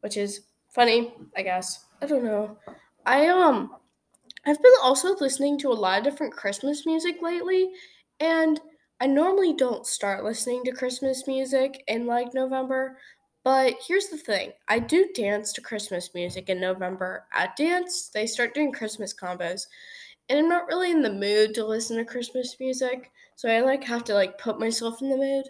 which 0.00 0.16
is 0.16 0.46
funny, 0.68 1.14
I 1.36 1.42
guess. 1.42 1.86
I 2.02 2.06
don't 2.06 2.24
know. 2.24 2.58
I 3.06 3.28
um 3.28 3.76
I've 4.46 4.62
been 4.62 4.72
also 4.82 5.16
listening 5.16 5.58
to 5.60 5.68
a 5.68 5.72
lot 5.72 5.98
of 5.98 6.04
different 6.04 6.34
Christmas 6.34 6.84
music 6.84 7.22
lately, 7.22 7.70
and 8.20 8.60
I 9.00 9.06
normally 9.06 9.54
don't 9.54 9.86
start 9.86 10.24
listening 10.24 10.64
to 10.64 10.72
Christmas 10.72 11.26
music 11.26 11.82
in 11.88 12.06
like 12.06 12.34
November, 12.34 12.98
but 13.44 13.74
here's 13.86 14.08
the 14.08 14.16
thing 14.16 14.52
I 14.68 14.78
do 14.78 15.08
dance 15.14 15.52
to 15.52 15.60
Christmas 15.60 16.10
music 16.14 16.48
in 16.48 16.60
November. 16.60 17.26
At 17.32 17.56
dance, 17.56 18.10
they 18.12 18.26
start 18.26 18.54
doing 18.54 18.72
Christmas 18.72 19.14
combos, 19.14 19.66
and 20.28 20.38
I'm 20.38 20.48
not 20.48 20.66
really 20.66 20.90
in 20.90 21.02
the 21.02 21.12
mood 21.12 21.54
to 21.54 21.66
listen 21.66 21.96
to 21.98 22.04
Christmas 22.04 22.56
music, 22.58 23.10
so 23.36 23.48
I 23.48 23.60
like 23.60 23.84
have 23.84 24.04
to 24.04 24.14
like 24.14 24.38
put 24.38 24.60
myself 24.60 25.02
in 25.02 25.10
the 25.10 25.16
mood 25.16 25.44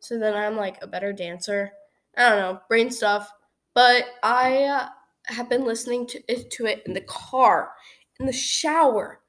so 0.00 0.18
then 0.18 0.34
I'm 0.34 0.56
like 0.56 0.78
a 0.82 0.86
better 0.86 1.12
dancer. 1.12 1.72
I 2.16 2.28
don't 2.28 2.38
know, 2.38 2.60
brain 2.68 2.90
stuff, 2.90 3.30
but 3.74 4.04
I 4.22 4.64
uh, 4.64 4.88
have 5.26 5.48
been 5.48 5.64
listening 5.64 6.06
to 6.08 6.20
it, 6.28 6.50
to 6.52 6.66
it 6.66 6.82
in 6.86 6.94
the 6.94 7.02
car 7.02 7.70
in 8.18 8.26
the 8.26 8.32
shower 8.32 9.20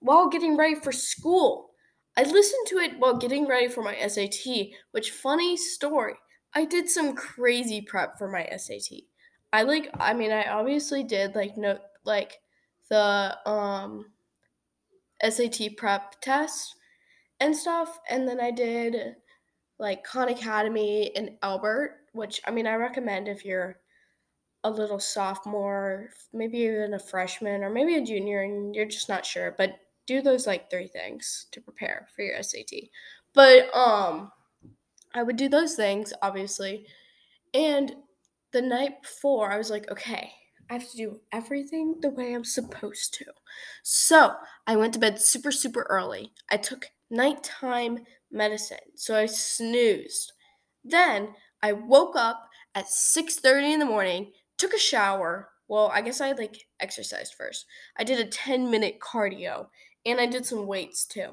while 0.00 0.28
getting 0.28 0.56
ready 0.56 0.74
for 0.76 0.92
school. 0.92 1.70
I 2.16 2.22
listened 2.22 2.66
to 2.68 2.78
it 2.78 2.98
while 2.98 3.16
getting 3.18 3.46
ready 3.46 3.68
for 3.68 3.82
my 3.82 3.96
SAT, 4.06 4.68
which 4.92 5.10
funny 5.10 5.56
story. 5.56 6.14
I 6.54 6.64
did 6.64 6.88
some 6.88 7.14
crazy 7.14 7.82
prep 7.82 8.16
for 8.16 8.28
my 8.28 8.48
SAT. 8.56 9.00
I 9.52 9.62
like 9.62 9.90
I 9.98 10.14
mean 10.14 10.32
I 10.32 10.44
obviously 10.50 11.04
did 11.04 11.34
like 11.34 11.56
no 11.56 11.78
like 12.04 12.38
the 12.88 13.36
um 13.46 14.06
SAT 15.22 15.76
prep 15.76 16.20
test 16.20 16.74
and 17.40 17.56
stuff 17.56 17.98
and 18.08 18.26
then 18.26 18.40
I 18.40 18.50
did 18.50 19.16
like 19.78 20.04
Khan 20.04 20.28
Academy 20.28 21.14
and 21.14 21.32
Albert, 21.42 21.98
which 22.12 22.40
I 22.46 22.50
mean 22.50 22.66
I 22.66 22.74
recommend 22.74 23.28
if 23.28 23.44
you're 23.44 23.78
a 24.64 24.70
little 24.70 24.98
sophomore, 24.98 26.08
maybe 26.32 26.58
even 26.58 26.94
a 26.94 26.98
freshman, 26.98 27.62
or 27.62 27.70
maybe 27.70 27.94
a 27.96 28.04
junior, 28.04 28.42
and 28.42 28.74
you're 28.74 28.86
just 28.86 29.08
not 29.08 29.24
sure. 29.24 29.54
But 29.56 29.78
do 30.06 30.22
those 30.22 30.46
like 30.46 30.70
three 30.70 30.86
things 30.86 31.46
to 31.52 31.60
prepare 31.60 32.08
for 32.14 32.22
your 32.22 32.42
SAT. 32.42 32.90
But 33.34 33.74
um, 33.74 34.30
I 35.14 35.22
would 35.22 35.36
do 35.36 35.48
those 35.48 35.74
things 35.74 36.12
obviously, 36.22 36.86
and 37.52 37.94
the 38.52 38.62
night 38.62 39.02
before 39.02 39.52
I 39.52 39.58
was 39.58 39.70
like, 39.70 39.90
okay, 39.90 40.32
I 40.70 40.74
have 40.74 40.90
to 40.90 40.96
do 40.96 41.20
everything 41.32 41.96
the 42.00 42.10
way 42.10 42.34
I'm 42.34 42.44
supposed 42.44 43.14
to. 43.14 43.24
So 43.82 44.34
I 44.66 44.76
went 44.76 44.94
to 44.94 45.00
bed 45.00 45.20
super 45.20 45.52
super 45.52 45.86
early. 45.88 46.32
I 46.50 46.56
took 46.56 46.86
nighttime 47.10 48.00
medicine, 48.30 48.78
so 48.94 49.16
I 49.16 49.26
snoozed. 49.26 50.32
Then 50.84 51.34
I 51.62 51.72
woke 51.72 52.16
up 52.16 52.48
at 52.74 52.86
6:30 52.86 53.74
in 53.74 53.78
the 53.80 53.86
morning, 53.86 54.32
took 54.58 54.74
a 54.74 54.78
shower. 54.78 55.50
Well, 55.68 55.90
I 55.92 56.00
guess 56.00 56.20
I 56.20 56.32
like 56.32 56.66
exercised 56.78 57.34
first. 57.34 57.66
I 57.96 58.04
did 58.04 58.20
a 58.20 58.30
10 58.30 58.70
minute 58.70 59.00
cardio 59.00 59.66
and 60.06 60.20
I 60.20 60.26
did 60.26 60.46
some 60.46 60.66
weights 60.66 61.04
too. 61.04 61.30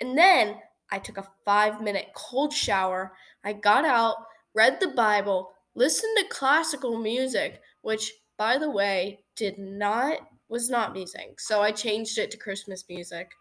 And 0.00 0.16
then 0.16 0.56
I 0.90 0.98
took 0.98 1.18
a 1.18 1.28
five 1.44 1.82
minute 1.82 2.08
cold 2.14 2.52
shower. 2.52 3.12
I 3.44 3.52
got 3.52 3.84
out, 3.84 4.16
read 4.54 4.78
the 4.80 4.88
Bible, 4.88 5.50
listened 5.74 6.16
to 6.18 6.28
classical 6.28 6.98
music, 6.98 7.60
which, 7.82 8.12
by 8.38 8.56
the 8.56 8.70
way, 8.70 9.20
did 9.36 9.58
not 9.58 10.18
was 10.48 10.70
not 10.70 10.92
music. 10.92 11.40
So 11.40 11.62
I 11.62 11.72
changed 11.72 12.18
it 12.18 12.30
to 12.30 12.36
Christmas 12.36 12.84
music. 12.88 13.32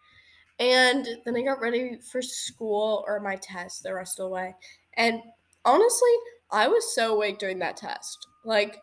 And 0.60 1.08
then 1.26 1.36
I 1.36 1.42
got 1.42 1.62
ready 1.62 2.00
for 2.12 2.22
school 2.22 3.04
or 3.08 3.20
my 3.20 3.36
test 3.36 3.84
the 3.84 3.94
rest 3.94 4.20
of 4.20 4.26
the 4.26 4.30
way. 4.30 4.56
And 4.96 5.22
honestly, 5.66 6.12
I 6.52 6.68
was 6.68 6.96
so 6.96 7.16
awake 7.16 7.40
during 7.40 7.60
that 7.60 7.78
test. 7.78 8.28
Like, 8.46 8.78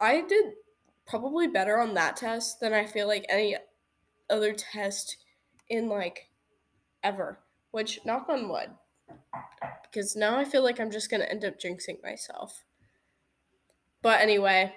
I 0.00 0.22
did 0.22 0.52
probably 1.06 1.46
better 1.46 1.78
on 1.78 1.94
that 1.94 2.16
test 2.16 2.60
than 2.60 2.72
I 2.72 2.86
feel 2.86 3.06
like 3.06 3.26
any 3.28 3.56
other 4.30 4.52
test 4.52 5.16
in 5.68 5.88
like 5.88 6.30
ever. 7.02 7.38
Which 7.70 8.00
knock 8.04 8.28
on 8.28 8.48
wood. 8.48 8.70
Because 9.82 10.16
now 10.16 10.36
I 10.36 10.44
feel 10.44 10.62
like 10.62 10.80
I'm 10.80 10.90
just 10.90 11.10
gonna 11.10 11.24
end 11.24 11.44
up 11.44 11.58
jinxing 11.58 12.02
myself. 12.02 12.64
But 14.02 14.20
anyway, 14.20 14.72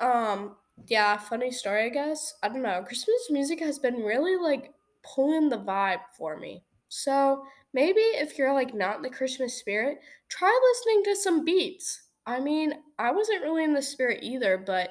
um, 0.00 0.56
yeah, 0.86 1.16
funny 1.16 1.50
story, 1.50 1.84
I 1.84 1.88
guess. 1.88 2.34
I 2.42 2.48
don't 2.48 2.62
know. 2.62 2.82
Christmas 2.86 3.30
music 3.30 3.60
has 3.60 3.78
been 3.78 4.02
really 4.02 4.36
like 4.36 4.72
pulling 5.02 5.48
the 5.48 5.58
vibe 5.58 6.00
for 6.16 6.36
me. 6.36 6.62
So 6.88 7.44
maybe 7.72 8.00
if 8.00 8.38
you're 8.38 8.52
like 8.52 8.74
not 8.74 8.96
in 8.96 9.02
the 9.02 9.10
Christmas 9.10 9.54
spirit, 9.54 9.98
try 10.28 10.58
listening 10.72 11.04
to 11.04 11.20
some 11.20 11.44
beats. 11.44 12.02
I 12.26 12.40
mean, 12.40 12.74
I 12.98 13.12
wasn't 13.12 13.42
really 13.42 13.64
in 13.64 13.72
the 13.72 13.82
spirit 13.82 14.20
either, 14.22 14.58
but 14.58 14.90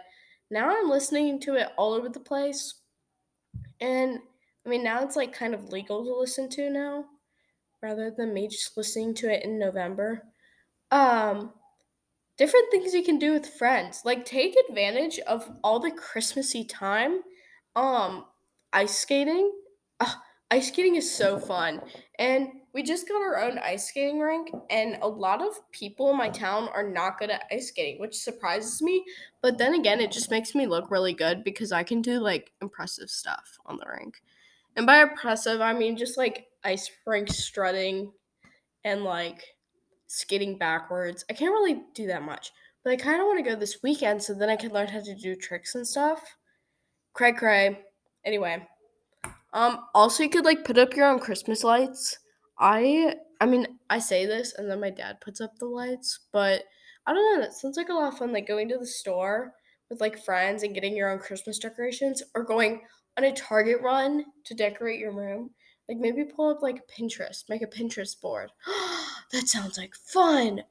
now 0.49 0.69
I'm 0.69 0.89
listening 0.89 1.39
to 1.41 1.55
it 1.55 1.69
all 1.77 1.93
over 1.93 2.09
the 2.09 2.19
place. 2.19 2.75
And 3.81 4.19
I 4.65 4.69
mean, 4.69 4.83
now 4.83 5.03
it's 5.03 5.15
like 5.15 5.33
kind 5.33 5.53
of 5.53 5.71
legal 5.71 6.03
to 6.03 6.15
listen 6.15 6.49
to 6.51 6.69
now 6.69 7.05
rather 7.81 8.09
than 8.09 8.33
me 8.33 8.47
just 8.47 8.75
listening 8.77 9.13
to 9.13 9.31
it 9.31 9.43
in 9.43 9.59
November. 9.59 10.23
Um, 10.91 11.53
different 12.37 12.71
things 12.71 12.93
you 12.93 13.03
can 13.03 13.19
do 13.19 13.33
with 13.33 13.47
friends. 13.47 14.01
Like 14.03 14.25
take 14.25 14.55
advantage 14.69 15.19
of 15.19 15.49
all 15.63 15.79
the 15.79 15.91
Christmassy 15.91 16.63
time. 16.63 17.21
Um, 17.75 18.25
ice 18.73 18.97
skating. 18.97 19.51
Ugh, 19.99 20.17
ice 20.49 20.69
skating 20.69 20.95
is 20.95 21.13
so 21.13 21.39
fun. 21.39 21.81
And 22.17 22.49
we 22.75 22.83
just 22.83 23.07
got 23.07 23.21
our 23.21 23.39
own 23.39 23.57
ice 23.59 23.87
skating 23.87 24.19
rink, 24.19 24.51
and 24.69 24.97
a 25.01 25.07
lot 25.07 25.41
of 25.41 25.53
people 25.71 26.11
in 26.11 26.17
my 26.17 26.27
town 26.27 26.67
are 26.73 26.87
not 26.87 27.17
good 27.17 27.29
at 27.29 27.45
ice 27.49 27.69
skating, 27.69 28.01
which 28.01 28.17
surprises 28.17 28.81
me. 28.81 29.05
But 29.41 29.57
then 29.57 29.75
again, 29.75 30.01
it 30.01 30.11
just 30.11 30.29
makes 30.29 30.53
me 30.53 30.67
look 30.67 30.91
really 30.91 31.13
good 31.13 31.41
because 31.45 31.71
I 31.71 31.83
can 31.83 32.01
do 32.01 32.19
like 32.19 32.51
impressive 32.61 33.09
stuff 33.09 33.57
on 33.65 33.77
the 33.77 33.85
rink. 33.97 34.21
And 34.75 34.85
by 34.85 35.01
impressive, 35.01 35.61
I 35.61 35.71
mean 35.71 35.95
just 35.95 36.17
like 36.17 36.47
ice 36.65 36.91
rink 37.07 37.31
strutting 37.31 38.11
and 38.83 39.05
like 39.05 39.41
skating 40.07 40.57
backwards. 40.57 41.23
I 41.29 41.33
can't 41.33 41.53
really 41.53 41.81
do 41.93 42.07
that 42.07 42.23
much, 42.23 42.51
but 42.83 42.91
I 42.91 42.97
kind 42.97 43.21
of 43.21 43.27
want 43.27 43.37
to 43.43 43.49
go 43.49 43.57
this 43.57 43.81
weekend 43.83 44.21
so 44.21 44.33
then 44.33 44.49
I 44.49 44.57
can 44.57 44.73
learn 44.73 44.89
how 44.89 44.99
to 44.99 45.15
do 45.15 45.37
tricks 45.37 45.75
and 45.75 45.87
stuff. 45.87 46.21
Cray 47.13 47.31
cray. 47.31 47.79
Anyway, 48.25 48.67
um, 49.53 49.85
also 49.93 50.23
you 50.23 50.29
could 50.29 50.43
like 50.43 50.65
put 50.65 50.77
up 50.77 50.93
your 50.93 51.07
own 51.07 51.19
Christmas 51.19 51.63
lights. 51.63 52.17
I, 52.57 53.15
I 53.41 53.45
mean, 53.45 53.79
I 53.89 53.99
say 53.99 54.25
this 54.25 54.53
and 54.57 54.69
then 54.69 54.79
my 54.79 54.89
dad 54.89 55.21
puts 55.21 55.41
up 55.41 55.57
the 55.57 55.65
lights, 55.65 56.19
but 56.31 56.63
I 57.05 57.13
don't 57.13 57.35
know. 57.35 57.41
That 57.41 57.53
sounds 57.53 57.77
like 57.77 57.89
a 57.89 57.93
lot 57.93 58.13
of 58.13 58.17
fun. 58.17 58.33
Like 58.33 58.47
going 58.47 58.69
to 58.69 58.77
the 58.77 58.87
store 58.87 59.53
with 59.89 60.01
like 60.01 60.23
friends 60.23 60.63
and 60.63 60.73
getting 60.73 60.95
your 60.95 61.11
own 61.11 61.19
Christmas 61.19 61.59
decorations, 61.59 62.23
or 62.33 62.43
going 62.43 62.81
on 63.17 63.23
a 63.23 63.33
Target 63.33 63.81
run 63.81 64.25
to 64.45 64.53
decorate 64.55 64.99
your 64.99 65.13
room. 65.13 65.51
Like 65.87 65.97
maybe 65.99 66.23
pull 66.23 66.49
up 66.49 66.61
like 66.61 66.87
Pinterest, 66.87 67.43
make 67.47 67.61
a 67.61 67.67
Pinterest 67.67 68.19
board. 68.19 68.51
that 69.31 69.47
sounds 69.47 69.77
like 69.77 69.93
fun. 69.95 70.63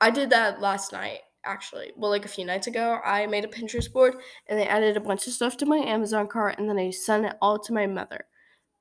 I 0.00 0.10
did 0.10 0.30
that 0.30 0.60
last 0.60 0.92
night, 0.92 1.20
actually. 1.44 1.92
Well, 1.96 2.10
like 2.10 2.26
a 2.26 2.28
few 2.28 2.44
nights 2.44 2.66
ago, 2.66 2.98
I 3.04 3.26
made 3.26 3.44
a 3.44 3.48
Pinterest 3.48 3.90
board 3.90 4.16
and 4.48 4.60
I 4.60 4.64
added 4.64 4.96
a 4.96 5.00
bunch 5.00 5.26
of 5.26 5.32
stuff 5.32 5.56
to 5.58 5.66
my 5.66 5.78
Amazon 5.78 6.26
cart 6.28 6.58
and 6.58 6.68
then 6.68 6.78
I 6.78 6.90
sent 6.90 7.24
it 7.24 7.36
all 7.40 7.58
to 7.60 7.72
my 7.72 7.86
mother. 7.86 8.26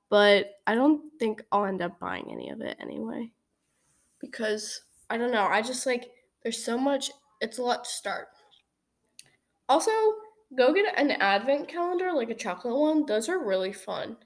But 0.10 0.56
I 0.66 0.76
don't 0.76 1.02
think 1.20 1.44
I'll 1.52 1.66
end 1.66 1.82
up 1.82 2.00
buying 2.00 2.30
any 2.32 2.50
of 2.50 2.62
it 2.62 2.78
anyway. 2.80 3.32
Because 4.20 4.82
I 5.10 5.18
don't 5.18 5.32
know, 5.32 5.46
I 5.46 5.62
just 5.62 5.86
like 5.86 6.12
there's 6.44 6.64
so 6.64 6.78
much 6.78 7.12
it's 7.42 7.58
a 7.58 7.64
lot 7.64 7.86
to 7.86 7.90
start. 7.90 8.28
Also, 9.70 9.92
go 10.58 10.74
get 10.74 10.98
an 10.98 11.12
advent 11.12 11.68
calendar, 11.68 12.12
like 12.12 12.30
a 12.30 12.36
chocolate 12.36 12.76
one. 12.76 13.06
Those 13.06 13.30
are 13.30 13.46
really 13.46 13.72
fun. 13.72 14.18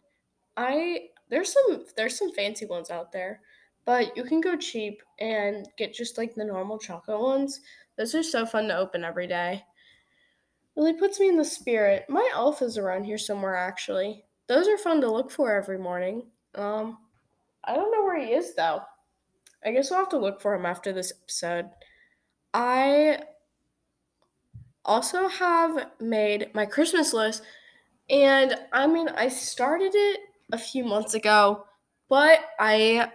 I 0.56 1.10
there's 1.30 1.54
some 1.54 1.86
there's 1.98 2.18
some 2.18 2.32
fancy 2.32 2.66
ones 2.66 2.90
out 2.90 3.12
there, 3.12 3.42
but 3.86 4.16
you 4.16 4.24
can 4.24 4.42
go 4.42 4.56
cheap 4.56 5.02
and 5.20 5.68
get 5.78 5.94
just 5.94 6.18
like 6.18 6.36
the 6.36 6.46
normal 6.46 6.80
chocolate 6.80 7.20
ones. 7.20 7.60
Those 7.98 8.16
are 8.16 8.24
so 8.24 8.46
fun 8.46 8.68
to 8.70 8.78
open 8.78 9.04
every 9.04 9.28
day. 9.28 9.64
Really 10.76 10.94
puts 10.94 11.20
me 11.20 11.30
in 11.30 11.38
the 11.38 11.46
spirit. 11.46 12.06
My 12.10 12.28
elf 12.34 12.62
is 12.62 12.78
around 12.78 13.04
here 13.04 13.18
somewhere 13.18 13.56
actually. 13.56 14.24
Those 14.48 14.68
are 14.68 14.78
fun 14.78 15.02
to 15.02 15.12
look 15.12 15.32
for 15.32 15.52
every 15.52 15.78
morning. 15.78 16.24
Um, 16.56 16.98
I 17.64 17.76
don't 17.76 17.92
know 17.92 18.04
where 18.04 18.20
he 18.20 18.34
is 18.34 18.56
though. 18.56 18.82
I 19.66 19.72
guess 19.72 19.90
we'll 19.90 20.00
have 20.00 20.10
to 20.10 20.18
look 20.18 20.42
for 20.42 20.54
him 20.54 20.66
after 20.66 20.92
this 20.92 21.14
episode. 21.24 21.70
I 22.54 23.20
also 24.86 25.28
have 25.28 25.92
made 26.00 26.54
my 26.54 26.66
Christmas 26.66 27.14
list, 27.14 27.44
and 28.10 28.56
I 28.74 28.88
mean, 28.88 29.08
I 29.10 29.30
started 29.30 29.92
it 29.96 30.20
a 30.52 30.58
few 30.58 30.84
months 30.84 31.14
ago, 31.14 31.66
but 32.10 32.40
I 32.60 33.12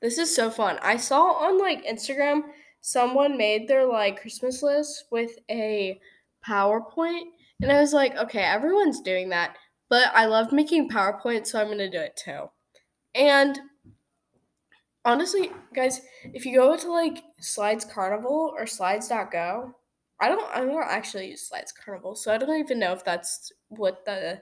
this 0.00 0.18
is 0.18 0.34
so 0.34 0.50
fun. 0.50 0.78
I 0.82 0.96
saw 0.96 1.32
on 1.32 1.58
like 1.58 1.84
Instagram 1.84 2.42
someone 2.80 3.36
made 3.36 3.68
their 3.68 3.86
like 3.86 4.20
Christmas 4.20 4.62
list 4.62 5.04
with 5.10 5.38
a 5.50 6.00
PowerPoint, 6.46 7.24
and 7.60 7.70
I 7.70 7.80
was 7.80 7.92
like, 7.92 8.16
okay, 8.16 8.42
everyone's 8.42 9.00
doing 9.00 9.28
that, 9.30 9.56
but 9.92 10.10
I 10.14 10.24
love 10.24 10.52
making 10.52 10.88
PowerPoint, 10.88 11.46
so 11.46 11.60
I'm 11.60 11.68
gonna 11.68 11.90
do 11.90 12.00
it 12.00 12.16
too. 12.16 12.48
And 13.14 13.60
honestly, 15.04 15.50
guys, 15.74 16.00
if 16.32 16.46
you 16.46 16.56
go 16.56 16.74
to 16.78 16.90
like 16.90 17.22
Slides 17.40 17.84
Carnival 17.84 18.54
or 18.56 18.64
Slidesgo, 18.64 19.70
I 20.18 20.28
don't 20.28 20.56
I 20.56 20.64
don't 20.64 20.82
actually 20.82 21.28
use 21.28 21.46
Slides 21.46 21.72
Carnival, 21.72 22.16
so 22.16 22.32
I 22.32 22.38
don't 22.38 22.58
even 22.58 22.78
know 22.78 22.94
if 22.94 23.04
that's 23.04 23.52
what 23.68 24.06
the 24.06 24.40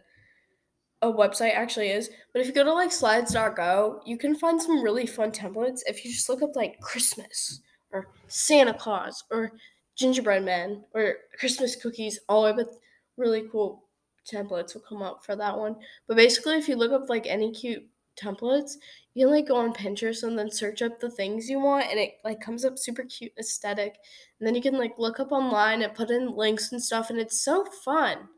a 1.03 1.13
website 1.13 1.57
actually 1.57 1.89
is. 1.89 2.11
But 2.33 2.43
if 2.43 2.47
you 2.47 2.53
go 2.55 2.63
to 2.63 2.73
like 2.73 2.91
Slidesgo, 2.91 4.03
you 4.07 4.19
can 4.19 4.37
find 4.37 4.63
some 4.63 4.85
really 4.85 5.05
fun 5.05 5.33
templates 5.33 5.81
if 5.85 6.05
you 6.05 6.13
just 6.13 6.29
look 6.29 6.43
up 6.43 6.55
like 6.55 6.79
Christmas 6.79 7.61
or 7.91 8.07
Santa 8.29 8.73
Claus 8.75 9.25
or 9.33 9.51
gingerbread 9.97 10.45
man 10.45 10.85
or 10.95 11.17
Christmas 11.41 11.75
cookies, 11.75 12.21
all 12.29 12.47
of 12.47 12.61
it 12.61 12.69
really 13.17 13.49
cool 13.51 13.90
templates 14.31 14.75
will 14.75 14.83
come 14.83 15.03
up 15.03 15.25
for 15.25 15.37
that 15.37 15.57
one. 15.59 15.77
But 16.07 16.17
basically 16.17 16.57
if 16.57 16.69
you 16.69 16.77
look 16.77 16.93
up 16.93 17.09
like 17.09 17.27
any 17.27 17.53
cute 17.53 17.87
templates, 18.17 18.73
you 19.15 19.27
can 19.27 19.35
like 19.35 19.49
go 19.49 19.57
on 19.57 19.73
Pinterest 19.73 20.23
and 20.23 20.39
then 20.39 20.51
search 20.51 20.83
up 20.83 21.01
the 21.01 21.11
things 21.11 21.49
you 21.49 21.59
want 21.59 21.87
and 21.91 21.99
it 21.99 22.15
like 22.25 22.41
comes 22.41 22.65
up 22.65 22.79
super 22.79 23.05
cute 23.05 23.33
aesthetic. 23.39 23.97
And 24.39 24.47
then 24.47 24.55
you 24.55 24.63
can 24.63 24.79
like 24.79 24.95
look 24.99 25.21
up 25.21 25.33
online 25.33 25.83
and 25.83 25.95
put 25.95 26.11
in 26.11 26.37
links 26.37 26.73
and 26.73 26.83
stuff 26.83 27.11
and 27.11 27.19
it's 27.19 27.45
so 27.45 27.65
fun. 27.65 28.29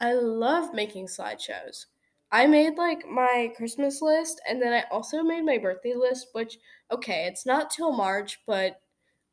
I 0.00 0.12
love 0.14 0.74
making 0.74 1.06
slideshows. 1.06 1.86
I 2.30 2.46
made 2.46 2.76
like 2.76 3.06
my 3.06 3.52
Christmas 3.56 4.02
list 4.02 4.40
and 4.48 4.60
then 4.60 4.72
I 4.72 4.84
also 4.90 5.22
made 5.22 5.44
my 5.44 5.58
birthday 5.58 5.94
list, 5.94 6.28
which, 6.32 6.58
okay, 6.90 7.26
it's 7.26 7.46
not 7.46 7.70
till 7.70 7.92
March, 7.92 8.40
but 8.46 8.80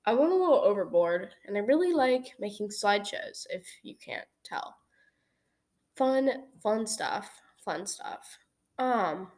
I 0.05 0.13
went 0.13 0.31
a 0.31 0.35
little 0.35 0.63
overboard 0.63 1.29
and 1.45 1.57
I 1.57 1.61
really 1.61 1.93
like 1.93 2.33
making 2.39 2.69
slideshows, 2.69 3.45
if 3.49 3.65
you 3.83 3.95
can't 3.95 4.27
tell. 4.43 4.77
Fun, 5.95 6.29
fun 6.61 6.87
stuff. 6.87 7.41
Fun 7.63 7.85
stuff. 7.85 8.39
Um, 8.79 9.31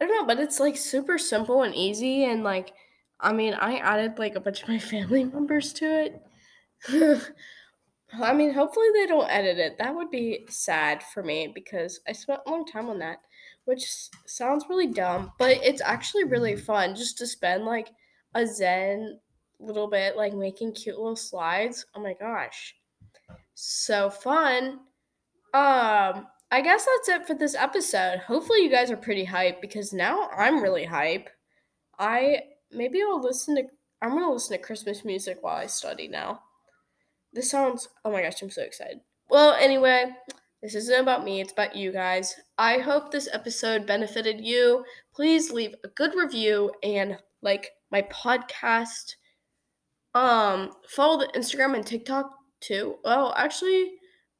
I 0.00 0.06
don't 0.06 0.16
know, 0.16 0.26
but 0.26 0.38
it's 0.38 0.60
like 0.60 0.76
super 0.76 1.18
simple 1.18 1.62
and 1.62 1.74
easy 1.74 2.24
and 2.24 2.44
like 2.44 2.74
I 3.20 3.32
mean, 3.32 3.54
I 3.54 3.76
added 3.76 4.18
like 4.18 4.34
a 4.34 4.40
bunch 4.40 4.62
of 4.62 4.68
my 4.68 4.78
family 4.92 5.24
members 5.24 5.72
to 5.74 5.86
it. 5.86 6.22
I 8.12 8.32
mean, 8.32 8.52
hopefully 8.52 8.86
they 8.94 9.06
don't 9.06 9.30
edit 9.30 9.58
it. 9.58 9.78
That 9.78 9.94
would 9.94 10.10
be 10.10 10.46
sad 10.48 11.02
for 11.02 11.22
me 11.22 11.50
because 11.52 12.00
I 12.06 12.12
spent 12.12 12.42
a 12.46 12.50
long 12.50 12.64
time 12.64 12.88
on 12.88 12.98
that, 13.00 13.18
which 13.64 13.84
sounds 14.26 14.66
really 14.68 14.86
dumb, 14.86 15.32
but 15.38 15.58
it's 15.62 15.82
actually 15.82 16.24
really 16.24 16.54
fun 16.54 16.94
just 16.94 17.18
to 17.18 17.26
spend 17.26 17.64
like 17.64 17.88
a 18.34 18.46
zen 18.46 19.18
little 19.58 19.88
bit 19.88 20.16
like 20.16 20.34
making 20.34 20.74
cute 20.74 20.98
little 20.98 21.16
slides. 21.16 21.86
Oh 21.94 22.00
my 22.00 22.14
gosh. 22.14 22.76
So 23.54 24.10
fun. 24.10 24.80
Um 25.54 26.26
I 26.50 26.60
guess 26.60 26.86
that's 26.86 27.08
it 27.08 27.26
for 27.26 27.34
this 27.34 27.54
episode. 27.54 28.18
Hopefully 28.18 28.62
you 28.62 28.70
guys 28.70 28.90
are 28.90 28.96
pretty 28.96 29.24
hype 29.24 29.60
because 29.60 29.92
now 29.92 30.28
I'm 30.36 30.62
really 30.62 30.84
hype. 30.84 31.30
I 31.98 32.40
maybe 32.70 33.00
I'll 33.02 33.22
listen 33.22 33.56
to 33.56 33.64
I'm 34.04 34.18
to 34.18 34.30
listen 34.30 34.56
to 34.56 34.62
Christmas 34.62 35.04
music 35.04 35.38
while 35.40 35.56
I 35.56 35.66
study 35.66 36.08
now. 36.08 36.42
This 37.32 37.50
sounds, 37.50 37.88
oh 38.04 38.12
my 38.12 38.22
gosh, 38.22 38.42
I'm 38.42 38.50
so 38.50 38.62
excited. 38.62 39.00
Well, 39.30 39.54
anyway, 39.54 40.12
this 40.62 40.74
isn't 40.74 41.00
about 41.00 41.24
me, 41.24 41.40
it's 41.40 41.52
about 41.52 41.74
you 41.74 41.90
guys. 41.90 42.34
I 42.58 42.78
hope 42.78 43.10
this 43.10 43.28
episode 43.32 43.86
benefited 43.86 44.40
you. 44.40 44.84
Please 45.14 45.50
leave 45.50 45.74
a 45.84 45.88
good 45.88 46.14
review 46.14 46.70
and 46.82 47.16
like 47.40 47.70
my 47.90 48.02
podcast. 48.02 49.14
Um, 50.14 50.72
follow 50.86 51.18
the 51.18 51.38
Instagram 51.38 51.74
and 51.74 51.86
TikTok 51.86 52.30
too. 52.60 52.96
Well, 53.04 53.32
actually, 53.36 53.92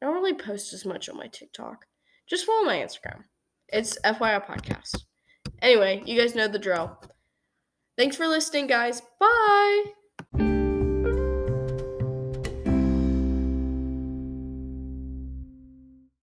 I 0.05 0.07
don't 0.07 0.17
really 0.17 0.35
post 0.35 0.75
as 0.75 0.85
much 0.85 1.09
on 1.09 1.17
my 1.17 1.29
TikTok. 1.29 1.87
Just 2.29 2.45
follow 2.45 2.67
my 2.67 2.77
Instagram. 2.77 3.25
It's 3.69 3.99
FYI 4.05 4.45
Podcast. 4.45 5.03
Anyway, 5.63 6.03
you 6.05 6.21
guys 6.21 6.35
know 6.35 6.47
the 6.47 6.59
drill. 6.59 7.01
Thanks 7.97 8.15
for 8.15 8.29
listening, 8.29 8.67
guys. 8.67 9.01
Bye. 9.19 9.85